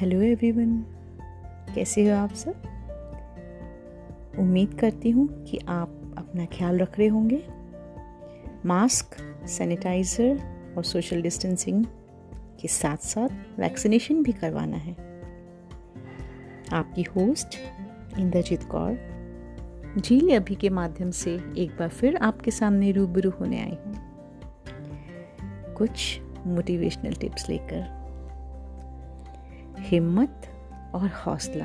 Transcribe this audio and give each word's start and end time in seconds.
Hello 0.00 0.20
everyone, 0.20 0.84
कैसे 1.74 2.08
हो 2.08 2.16
आप 2.16 2.32
सब? 2.32 2.62
उम्मीद 4.38 4.74
करती 4.74 5.10
हूँ 5.10 5.44
कि 5.44 5.58
आप 5.68 6.14
अपना 6.18 6.44
ख्याल 6.44 6.78
रख 6.78 6.98
रहे 6.98 7.08
होंगे। 7.08 7.42
मास्क, 8.66 9.16
सैनिटाइज़र 9.46 10.40
और 10.76 10.84
सोशल 10.84 11.22
डिस्टेंसिंग 11.22 11.84
के 12.60 12.68
साथ 12.68 12.96
साथ 12.96 13.60
वैक्सीनेशन 13.60 14.22
भी 14.22 14.32
करवाना 14.32 14.76
है। 14.76 14.92
आपकी 16.72 17.02
होस्ट 17.02 17.58
इंद्रजीत 18.18 18.62
कौर, 18.62 18.98
झील 19.98 20.36
अभी 20.36 20.54
के 20.54 20.68
माध्यम 20.68 21.10
से 21.10 21.34
एक 21.58 21.76
बार 21.78 21.88
फिर 21.88 22.16
आपके 22.16 22.50
सामने 22.50 22.92
रूबरू 22.92 23.30
होने 23.30 23.60
आई 23.60 23.78
हूँ। 23.86 23.94
कुछ 25.74 26.20
मोटिवेशनल 26.46 27.12
टिप्स 27.12 27.48
लेकर 27.48 27.99
हिम्मत 29.90 30.42
और 30.94 31.08
हौसला। 31.08 31.64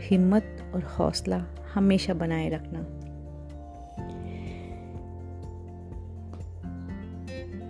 हिम्मत 0.00 0.72
और 0.74 0.82
हौसला 0.82 1.46
हमेशा 1.74 2.14
बनाए 2.14 2.48
रखना। 2.48 2.78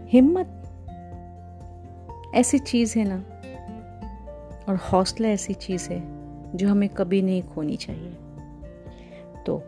हिम्मत 0.06 0.62
ऐसी 2.34 2.58
चीज़ 2.58 2.98
है 2.98 3.04
ना, 3.08 3.16
और 4.68 4.76
हौसला 4.76 5.28
ऐसी 5.28 5.54
चीज़ 5.54 5.90
है 5.90 6.02
जो 6.56 6.68
हमें 6.68 6.88
कभी 6.88 7.22
नहीं 7.22 7.42
खोनी 7.42 7.76
चाहिए। 7.76 8.12
तो 9.46 9.62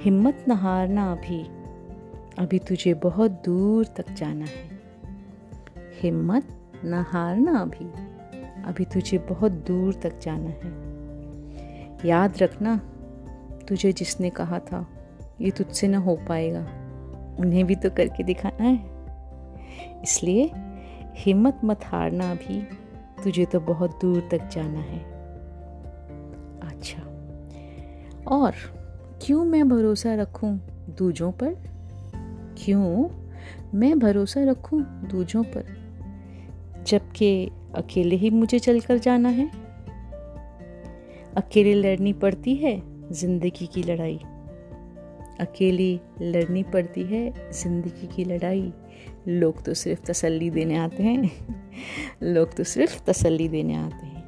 हिम्मत 0.00 0.44
न 0.48 0.50
हारना 0.50 1.12
अभी 1.12 1.44
अभी 2.38 2.58
तुझे 2.58 2.94
बहुत 2.94 3.30
दूर 3.30 3.86
तक 3.86 4.10
जाना 4.10 4.44
है। 4.44 4.80
हिम्मत 6.00 6.56
न 6.84 7.04
हारना 7.08 7.58
अभी। 7.58 8.10
अभी 8.62 8.84
तुझे 8.84 9.18
बहुत 9.18 9.52
दूर 9.52 9.94
तक 9.94 10.18
जाना 10.18 10.50
है। 10.50 10.90
याद 12.08 12.38
रखना, 12.38 12.76
तुझे 13.68 13.92
जिसने 13.92 14.30
कहा 14.30 14.58
था, 14.58 14.86
ये 15.40 15.50
तुझसे 15.50 15.88
न 15.88 15.94
हो 15.94 16.16
पाएगा। 16.28 16.60
उन्हें 17.40 17.66
भी 17.66 17.74
तो 17.74 17.90
करके 17.90 18.22
दिखाना 18.22 18.64
है। 18.64 18.90
इसलिए 20.02 20.50
हिम्मत 21.14 21.60
मत 21.64 21.80
हारना 21.84 22.30
अभी, 22.30 22.62
तुझे 23.24 23.44
तो 23.44 23.60
बहुत 23.60 23.98
दूर 24.02 24.28
तक 24.30 24.48
जाना 24.48 24.78
है। 24.78 24.98
अच्छा 26.62 27.02
और 28.28 28.54
क्यों 29.22 29.44
मैं 29.44 29.68
भरोसा 29.68 30.14
रखूँ 30.14 30.60
दूजों 30.98 31.32
पर? 31.32 31.56
क्यों 32.58 33.08
मैं 33.74 33.98
भरोसा 33.98 34.44
रखूँ 34.44 34.82
दूजों 34.82 35.42
पर? 35.42 35.79
जबकि 36.90 37.50
अकेले 37.74 38.16
ही 38.16 38.30
मुझे 38.30 38.58
चलकर 38.58 38.98
जाना 38.98 39.28
है। 39.28 39.50
अकेले 41.36 41.74
लड़नी 41.74 42.12
पड़ती 42.12 42.54
है, 42.54 42.82
ज़िंदगी 43.12 43.66
की 43.66 43.82
लड़ाई। 43.82 44.20
अकेली 45.40 46.00
लड़नी 46.22 46.62
पड़ती 46.62 47.02
है, 47.02 47.52
ज़िंदगी 47.52 48.06
की 48.06 48.24
लड़ाई। 48.24 48.72
लोग 49.28 49.62
तो 49.62 49.74
सिर्फ़ 49.74 50.02
तसल्ली 50.04 50.50
देने 50.50 50.76
आते 50.76 51.02
हैं। 51.02 51.30
लोग 52.22 52.56
तो 52.56 52.64
सिर्फ़ 52.64 53.04
तसल्ली 53.04 53.48
देने 53.48 53.74
आते 53.74 54.06
हैं। 54.06 54.24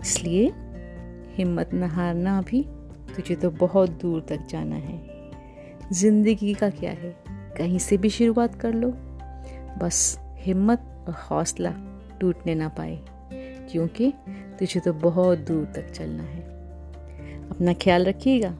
इसलिए 0.00 0.52
हिम्मत 1.34 1.70
न 1.74 1.82
हारना 1.82 2.38
अभी 2.38 2.62
तुझे 3.16 3.34
तो 3.36 3.50
बहुत 3.50 3.90
दूर 3.90 4.20
तक 4.20 4.46
जाना 4.50 4.76
है। 4.76 5.30
ज़िंदगी 5.92 6.54
का 6.54 6.70
क्या 6.70 6.90
है? 6.90 7.16
कहीं 7.28 7.78
से 7.78 7.96
भी 7.96 8.10
शुरुआत 8.10 8.54
कर 8.54 8.74
लो। 8.74 8.90
बस 9.78 10.23
हिम्मत 10.44 11.04
और 11.08 11.14
हौसला 11.30 11.72
टूटने 12.20 12.54
ना 12.54 12.68
पाए, 12.68 12.98
क्योंकि 13.70 14.12
तुझे 14.58 14.80
तो 14.80 14.92
बहुत 14.92 15.38
दूर 15.38 15.64
तक 15.64 15.90
चलना 15.90 16.22
है। 16.22 16.42
अपना 17.50 17.72
ख्याल 17.74 18.04
रखिएगा। 18.04 18.54